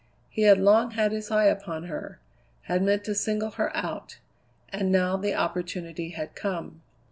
[0.31, 2.17] He had long had his eye upon her,
[2.63, 4.17] had meant to single her out.
[4.69, 6.81] And now the opportunity had come.